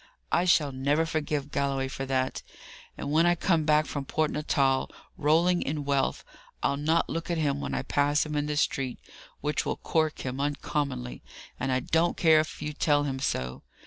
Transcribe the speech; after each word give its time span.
I 0.31 0.45
shall 0.45 0.71
never 0.71 1.05
forgive 1.05 1.51
Galloway 1.51 1.87
for 1.87 2.07
that! 2.07 2.41
and 2.97 3.11
when 3.11 3.27
I 3.27 3.35
come 3.35 3.65
back 3.65 3.85
from 3.85 4.03
Port 4.03 4.31
Natal, 4.31 4.89
rolling 5.15 5.61
in 5.61 5.85
wealth, 5.85 6.25
I'll 6.63 6.75
not 6.75 7.07
look 7.07 7.29
at 7.29 7.37
him 7.37 7.61
when 7.61 7.75
I 7.75 7.83
pass 7.83 8.25
him 8.25 8.35
in 8.35 8.47
the 8.47 8.57
street, 8.57 8.97
which 9.41 9.63
will 9.63 9.77
cork 9.77 10.21
him 10.25 10.41
uncommonly, 10.41 11.21
and 11.59 11.71
I 11.71 11.81
don't 11.81 12.17
care 12.17 12.39
if 12.39 12.63
you 12.63 12.73
tell 12.73 13.03
him 13.03 13.19
so. 13.19 13.61